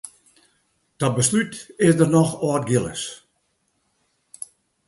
Ta 0.97 1.07
beslút 1.17 1.53
is 1.87 1.93
der 1.99 2.09
noch 2.15 2.33
Aldgillis. 2.47 3.03